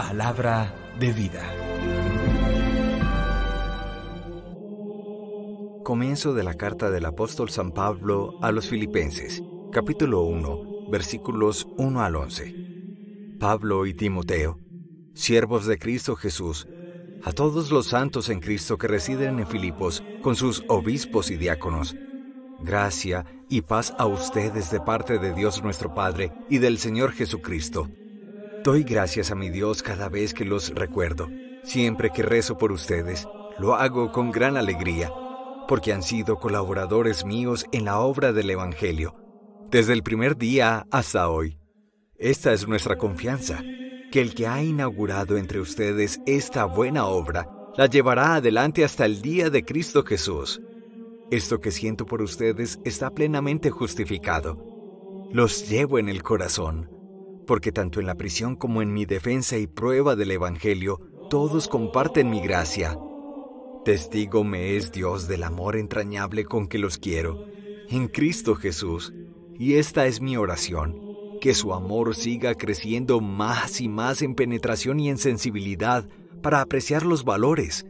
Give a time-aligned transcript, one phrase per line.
[0.00, 1.42] Palabra de vida.
[5.84, 12.00] Comienzo de la carta del apóstol San Pablo a los Filipenses, capítulo 1, versículos 1
[12.00, 13.36] al 11.
[13.38, 14.58] Pablo y Timoteo,
[15.12, 16.66] siervos de Cristo Jesús,
[17.22, 21.94] a todos los santos en Cristo que residen en Filipos, con sus obispos y diáconos,
[22.58, 27.90] gracia y paz a ustedes de parte de Dios nuestro Padre y del Señor Jesucristo.
[28.62, 31.28] Doy gracias a mi Dios cada vez que los recuerdo.
[31.62, 33.26] Siempre que rezo por ustedes,
[33.58, 35.10] lo hago con gran alegría,
[35.66, 39.14] porque han sido colaboradores míos en la obra del Evangelio,
[39.70, 41.56] desde el primer día hasta hoy.
[42.18, 43.62] Esta es nuestra confianza,
[44.12, 47.48] que el que ha inaugurado entre ustedes esta buena obra,
[47.78, 50.60] la llevará adelante hasta el día de Cristo Jesús.
[51.30, 54.58] Esto que siento por ustedes está plenamente justificado.
[55.32, 56.99] Los llevo en el corazón,
[57.50, 62.30] porque tanto en la prisión como en mi defensa y prueba del Evangelio, todos comparten
[62.30, 62.96] mi gracia.
[63.84, 67.44] Testigo me es Dios del amor entrañable con que los quiero,
[67.88, 69.12] en Cristo Jesús,
[69.58, 70.96] y esta es mi oración,
[71.40, 76.06] que su amor siga creciendo más y más en penetración y en sensibilidad
[76.42, 77.84] para apreciar los valores.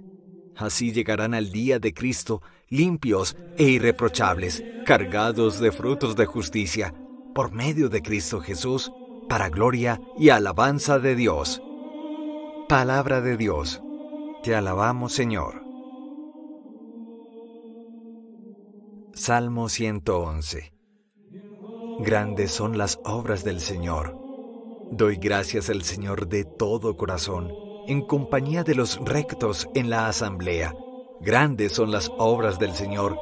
[0.56, 6.94] Así llegarán al día de Cristo limpios e irreprochables, cargados de frutos de justicia,
[7.34, 8.91] por medio de Cristo Jesús,
[9.31, 11.62] para gloria y alabanza de Dios.
[12.69, 13.81] Palabra de Dios.
[14.42, 15.62] Te alabamos, Señor.
[19.14, 20.72] Salmo 111.
[22.00, 24.19] Grandes son las obras del Señor.
[24.91, 27.53] Doy gracias al Señor de todo corazón,
[27.87, 30.75] en compañía de los rectos en la asamblea.
[31.20, 33.17] Grandes son las obras del Señor,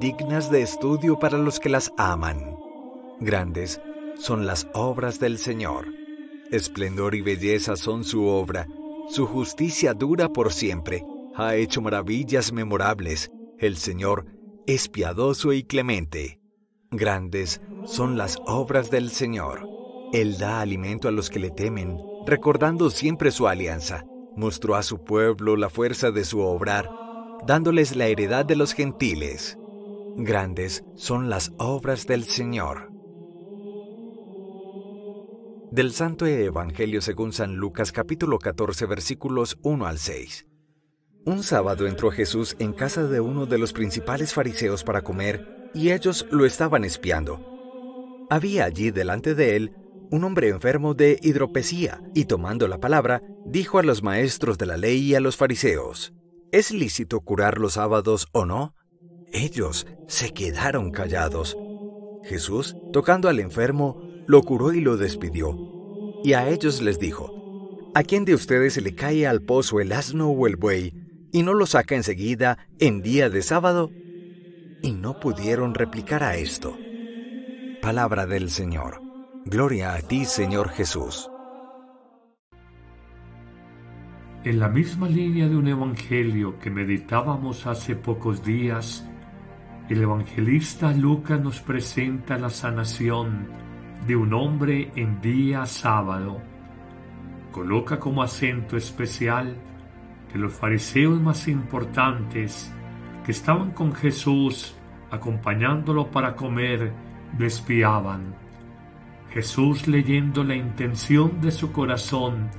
[0.00, 2.56] dignas de estudio para los que las aman.
[3.20, 3.80] Grandes
[4.18, 5.88] son las obras del Señor.
[6.50, 8.68] Esplendor y belleza son su obra.
[9.08, 11.04] Su justicia dura por siempre.
[11.34, 13.30] Ha hecho maravillas memorables.
[13.58, 14.26] El Señor
[14.66, 16.40] es piadoso y clemente.
[16.90, 19.68] Grandes son las obras del Señor.
[20.12, 24.04] Él da alimento a los que le temen, recordando siempre su alianza.
[24.36, 26.88] Mostró a su pueblo la fuerza de su obrar
[27.46, 29.58] dándoles la heredad de los gentiles.
[30.16, 32.93] Grandes son las obras del Señor.
[35.74, 40.46] Del Santo Evangelio según San Lucas capítulo 14 versículos 1 al 6.
[41.24, 45.90] Un sábado entró Jesús en casa de uno de los principales fariseos para comer, y
[45.90, 47.40] ellos lo estaban espiando.
[48.30, 49.72] Había allí delante de él
[50.12, 54.76] un hombre enfermo de hidropesía, y tomando la palabra, dijo a los maestros de la
[54.76, 56.14] ley y a los fariseos,
[56.52, 58.76] ¿Es lícito curar los sábados o no?
[59.32, 61.56] Ellos se quedaron callados.
[62.22, 65.56] Jesús, tocando al enfermo, lo curó y lo despidió.
[66.22, 67.44] Y a ellos les dijo,
[67.94, 70.92] ¿A quién de ustedes se le cae al pozo el asno o el buey
[71.32, 73.90] y no lo saca enseguida en día de sábado?
[74.82, 76.76] Y no pudieron replicar a esto.
[77.80, 79.00] Palabra del Señor.
[79.44, 81.30] Gloria a ti, Señor Jesús.
[84.42, 89.06] En la misma línea de un evangelio que meditábamos hace pocos días,
[89.88, 93.48] el evangelista Lucas nos presenta la sanación
[94.06, 96.40] de un hombre en día sábado.
[97.50, 99.56] Coloca como acento especial
[100.32, 102.72] que los fariseos más importantes
[103.24, 104.76] que estaban con Jesús
[105.10, 106.92] acompañándolo para comer
[107.38, 108.34] lo espiaban.
[109.30, 112.50] Jesús leyendo la intención de su corazón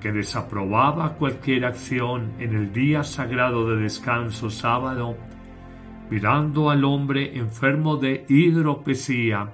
[0.00, 5.16] que desaprobaba cualquier acción en el día sagrado de descanso sábado,
[6.10, 9.50] mirando al hombre enfermo de hidropesía,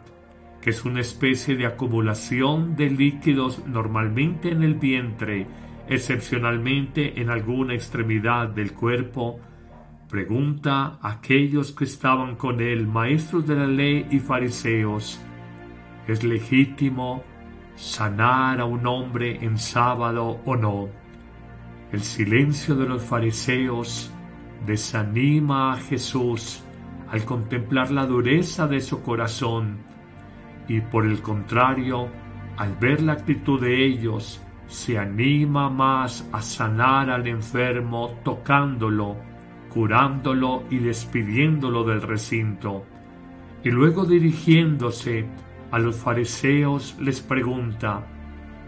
[0.67, 5.47] es una especie de acumulación de líquidos normalmente en el vientre,
[5.89, 9.39] excepcionalmente en alguna extremidad del cuerpo,
[10.11, 15.21] pregunta a aquellos que estaban con él, maestros de la ley y fariseos,
[16.09, 17.23] ¿es legítimo
[17.77, 20.89] sanar a un hombre en sábado o no.
[21.93, 24.11] El silencio de los fariseos
[24.67, 26.65] desanima a Jesús
[27.09, 29.79] al contemplar la dureza de su corazón
[30.69, 32.09] y por el contrario,
[32.57, 39.17] al ver la actitud de ellos, se anima más a sanar al enfermo tocándolo,
[39.69, 42.85] curándolo y despidiéndolo del recinto,
[43.63, 45.27] y luego dirigiéndose
[45.71, 48.07] a los fariseos les pregunta,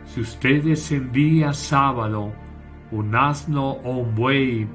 [0.05, 2.33] si ustedes en día sábado,
[2.91, 4.67] un asno o un buey,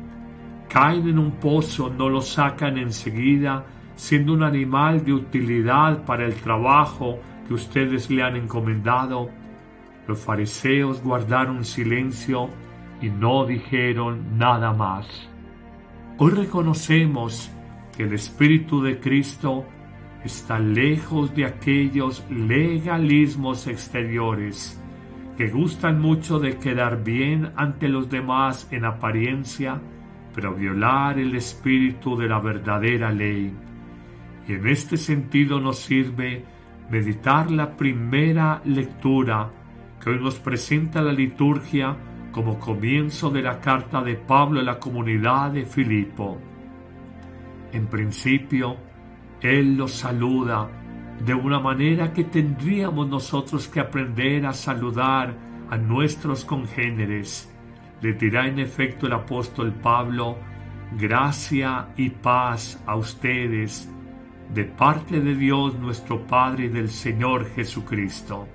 [0.70, 6.36] caen en un pozo, no lo sacan enseguida, siendo un animal de utilidad para el
[6.36, 9.30] trabajo que ustedes le han encomendado,
[10.06, 12.50] Los fariseos guardaron silencio
[13.02, 15.08] y no dijeron nada más.
[16.18, 17.50] Hoy reconocemos
[17.96, 19.66] que el Espíritu de Cristo
[20.26, 24.78] está lejos de aquellos legalismos exteriores
[25.38, 29.82] que gustan mucho de quedar bien ante los demás en apariencia,
[30.36, 33.52] pero violar el espíritu de la verdadera ley.
[34.48, 36.44] Y en este sentido nos sirve
[36.90, 39.50] meditar la primera lectura
[40.02, 41.96] que hoy nos presenta la liturgia
[42.32, 46.38] como comienzo de la carta de Pablo a la comunidad de Filipo.
[47.72, 48.76] En principio,
[49.40, 50.70] Él los saluda
[51.26, 55.34] de una manera que tendríamos nosotros que aprender a saludar
[55.70, 57.50] a nuestros congéneres.
[58.02, 60.38] Le dirá en efecto el apóstol Pablo,
[60.98, 63.90] gracia y paz a ustedes
[64.54, 68.48] de parte de Dios nuestro Padre y del Señor Jesucristo.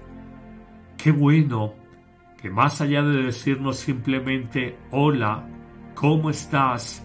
[0.97, 1.75] Qué bueno
[2.41, 5.47] que más allá de decirnos simplemente hola,
[5.95, 7.05] ¿cómo estás?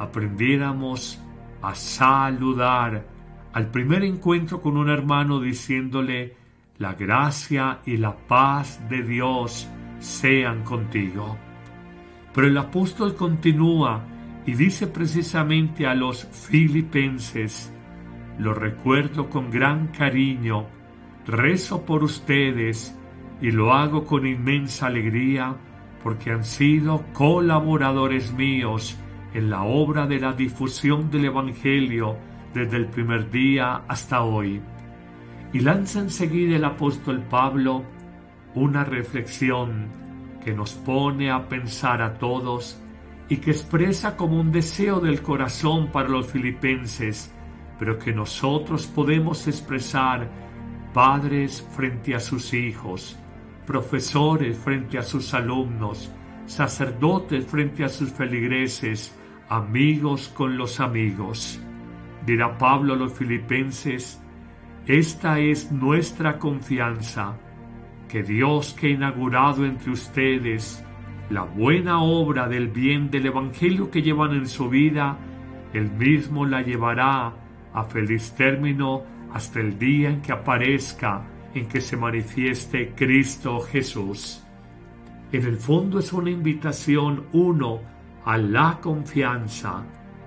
[0.00, 1.20] aprendiéramos
[1.60, 3.06] a saludar
[3.52, 6.36] al primer encuentro con un hermano diciéndole,
[6.78, 9.68] la gracia y la paz de Dios
[9.98, 11.36] sean contigo.
[12.32, 14.02] Pero el apóstol continúa
[14.46, 17.70] y dice precisamente a los filipenses,
[18.40, 20.64] lo recuerdo con gran cariño,
[21.26, 22.96] rezo por ustedes
[23.42, 25.56] y lo hago con inmensa alegría
[26.02, 28.96] porque han sido colaboradores míos
[29.34, 32.16] en la obra de la difusión del Evangelio
[32.54, 34.62] desde el primer día hasta hoy.
[35.52, 37.84] Y lanza enseguida el apóstol Pablo
[38.54, 39.88] una reflexión
[40.42, 42.80] que nos pone a pensar a todos
[43.28, 47.32] y que expresa como un deseo del corazón para los filipenses,
[47.80, 50.28] pero que nosotros podemos expresar
[50.92, 53.18] padres frente a sus hijos,
[53.66, 56.12] profesores frente a sus alumnos,
[56.44, 59.18] sacerdotes frente a sus feligreses,
[59.48, 61.58] amigos con los amigos.
[62.26, 64.20] Dirá Pablo a los filipenses,
[64.86, 67.38] esta es nuestra confianza,
[68.10, 70.84] que Dios que ha inaugurado entre ustedes
[71.30, 75.16] la buena obra del bien del Evangelio que llevan en su vida,
[75.72, 77.40] Él mismo la llevará
[77.72, 79.02] a feliz término
[79.32, 81.22] hasta el día en que aparezca,
[81.54, 84.42] en que se manifieste Cristo Jesús.
[85.32, 87.80] En el fondo es una invitación, uno,
[88.24, 89.84] a la confianza,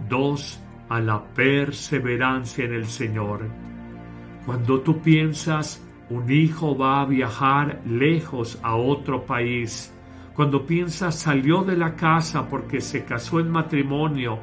[0.08, 0.60] dos,
[0.90, 3.42] a la perseverancia en el Señor.
[4.46, 9.94] Cuando tú piensas un hijo va a viajar lejos a otro país,
[10.34, 14.40] cuando piensas salió de la casa porque se casó en matrimonio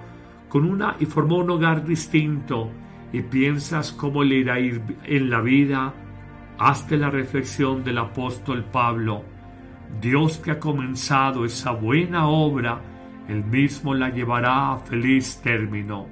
[0.49, 2.71] con una y formó un hogar distinto
[3.13, 5.95] y piensas cómo le irá ir en la vida,
[6.59, 9.25] hazte la reflexión del apóstol Pablo.
[10.01, 12.81] Dios que ha comenzado esa buena obra,
[13.29, 16.07] él mismo la llevará a feliz término.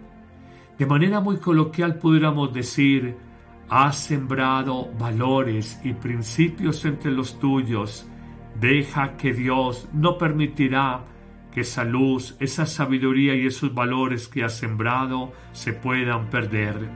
[0.78, 3.16] De manera muy coloquial pudiéramos decir,
[3.68, 8.08] has sembrado valores y principios entre los tuyos,
[8.58, 11.04] deja que Dios no permitirá
[11.52, 16.88] que esa luz, esa sabiduría y esos valores que has sembrado se puedan perder.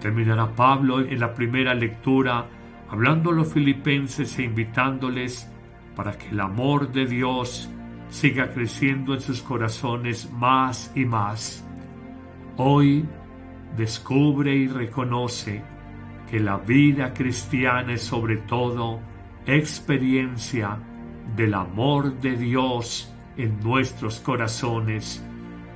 [0.00, 2.46] Terminará Pablo en la primera lectura
[2.88, 5.50] hablando a los filipenses e invitándoles
[5.94, 7.68] para que el amor de Dios
[8.08, 11.64] siga creciendo en sus corazones más y más.
[12.56, 13.04] Hoy
[13.76, 15.62] descubre y reconoce
[16.30, 19.00] que la vida cristiana es sobre todo
[19.46, 20.78] experiencia
[21.36, 25.24] del amor de Dios en nuestros corazones,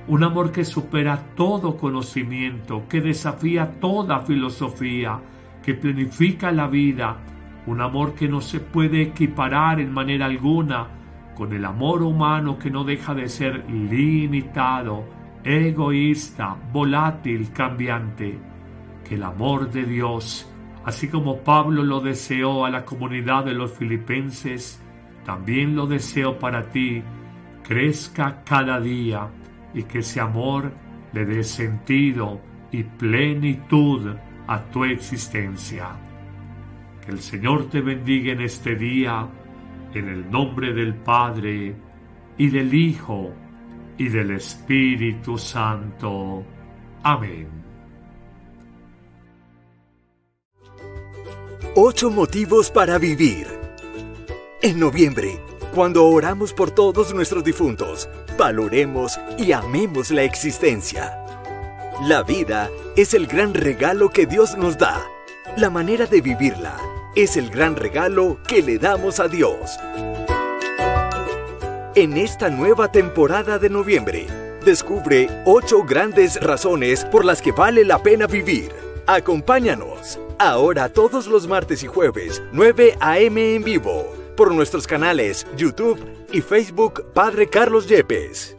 [0.07, 5.19] un amor que supera todo conocimiento, que desafía toda filosofía,
[5.63, 7.17] que planifica la vida,
[7.65, 10.87] un amor que no se puede equiparar en manera alguna
[11.35, 15.05] con el amor humano que no deja de ser limitado,
[15.43, 18.37] egoísta, volátil, cambiante,
[19.07, 20.49] que el amor de Dios,
[20.83, 24.81] así como Pablo lo deseó a la comunidad de los filipenses,
[25.25, 27.01] también lo deseo para ti,
[27.63, 29.29] crezca cada día
[29.73, 30.71] y que ese amor
[31.13, 32.41] le dé sentido
[32.71, 34.15] y plenitud
[34.47, 35.89] a tu existencia.
[37.05, 39.27] Que el Señor te bendiga en este día,
[39.93, 41.75] en el nombre del Padre
[42.37, 43.31] y del Hijo
[43.97, 46.43] y del Espíritu Santo.
[47.03, 47.47] Amén.
[51.75, 53.47] Ocho motivos para vivir.
[54.61, 55.39] En noviembre,
[55.73, 61.17] cuando oramos por todos nuestros difuntos, valoremos y amemos la existencia.
[62.03, 65.03] La vida es el gran regalo que Dios nos da.
[65.57, 66.77] La manera de vivirla
[67.15, 69.79] es el gran regalo que le damos a Dios.
[71.95, 74.27] En esta nueva temporada de noviembre,
[74.63, 78.71] descubre ocho grandes razones por las que vale la pena vivir.
[79.07, 83.55] Acompáñanos, ahora todos los martes y jueves, 9 a.m.
[83.55, 85.99] en vivo, por nuestros canales YouTube
[86.31, 88.57] y Facebook Padre Carlos Yepes.